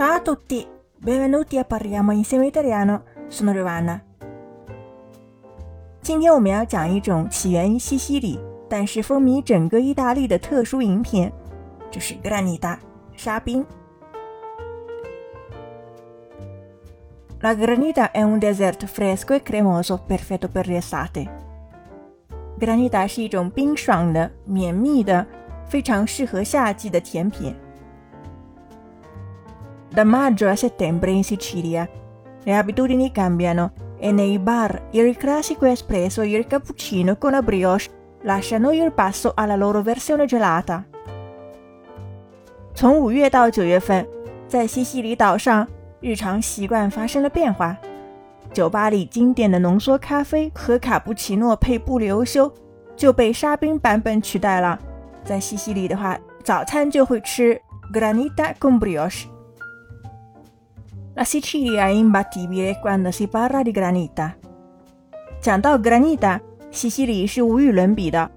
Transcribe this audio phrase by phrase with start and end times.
[0.00, 3.02] Ciao a tutti, benvenuti a Parliamo insieme italiano.
[3.28, 4.00] Sono Rivana.。
[6.00, 11.30] 今天我们要讲一种起源于西西里，但是风靡整个意大利的特殊饮品，
[11.90, 12.78] 就是 granita
[13.14, 13.62] 沙冰。
[17.42, 21.28] La granita è un dessert fresco e cremoso perfetto per l'estate.
[22.58, 25.26] Granita 是一种冰爽的、绵密的、
[25.68, 27.54] 非常适合夏季的甜品。
[29.89, 31.89] Da maggio a settembre in Sicilia
[32.43, 37.89] le abitudini cambiano e nei bar il classico espresso e il cappuccino con la brioche
[38.23, 40.83] lasciano il passo alla loro versione gelata.
[42.73, 44.05] 从五月到九月份，
[44.47, 45.65] 在西西里岛上，
[46.01, 47.77] 日常习惯发生了变化。
[48.51, 52.51] 酒吧里经典的浓缩咖啡和卡布奇诺配布里欧修
[52.95, 54.77] 就被沙冰版本取代了。
[55.23, 57.59] 在西西里的话，早餐就会吃
[57.93, 59.25] granita con brioche。
[61.15, 64.35] La Sicilia è imbattibile quando si parla di granita。
[65.41, 66.39] 讲到 granita，
[66.71, 68.29] 西西里是无与伦比的。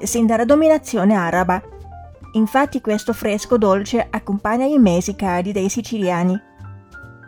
[0.00, 6.38] Sin la dominazione araba。Infatti questo fresco dolce accompagna i mesi caldi dei siciliani。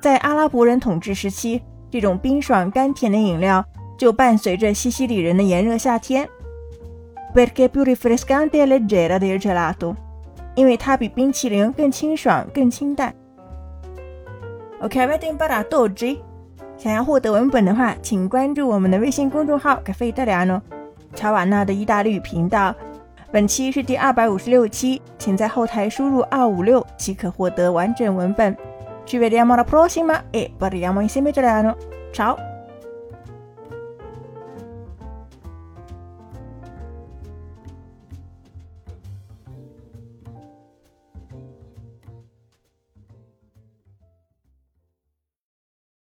[0.02, 3.64] 在阿拉伯人统治时期，这种冰爽甘甜的饮料
[3.96, 6.28] 就伴随着西西里人的炎热夏天。
[7.34, 9.96] perché più rinfrescante e leggera del gelato，
[10.54, 13.14] 因为它比冰淇淋更清爽、更清淡。
[14.83, 16.19] Ok, avete imparato oggi？
[16.75, 20.61] 想要获得文本的话，请关注我们的微信公众号“咖啡意大利诺”，
[21.15, 22.75] 乔瓦纳的意大利语频道。
[23.31, 28.53] 本期是第二百五十六期，请在后台输入二五六即可获得完整文本。
[29.05, 31.75] Ci vediamo alla prossima e parliamo insieme italiano.
[32.11, 32.52] Ciao!